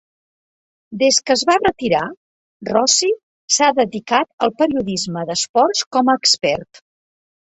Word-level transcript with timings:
Des 1.01 1.19
que 1.27 1.33
es 1.39 1.43
va 1.49 1.57
retirar, 1.59 2.07
Rossi 2.71 3.11
s'ha 3.57 3.69
dedicat 3.83 4.33
al 4.47 4.55
periodisme 4.63 5.27
d'esports 5.31 5.85
com 5.99 6.11
a 6.15 6.21
expert. 6.23 6.87